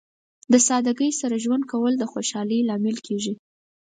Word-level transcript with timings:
د 0.51 0.53
سادګۍ 0.67 1.11
سره 1.21 1.35
ژوند 1.43 1.63
کول 1.71 1.93
د 1.97 2.03
خوشحالۍ 2.11 2.59
لامل 2.69 2.97
کیږي. 3.07 3.33